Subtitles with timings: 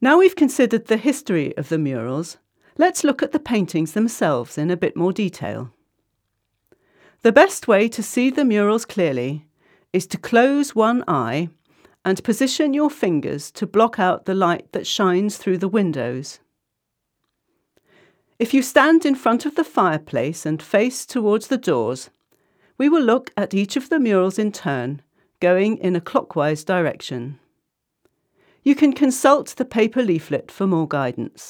[0.00, 2.38] Now we've considered the history of the murals,
[2.76, 5.72] let's look at the paintings themselves in a bit more detail.
[7.22, 9.46] The best way to see the murals clearly
[9.92, 11.48] is to close one eye
[12.04, 16.38] and position your fingers to block out the light that shines through the windows.
[18.38, 22.10] If you stand in front of the fireplace and face towards the doors,
[22.78, 25.02] we will look at each of the murals in turn,
[25.40, 27.40] going in a clockwise direction.
[28.62, 31.46] You can consult the paper leaflet for more guidance.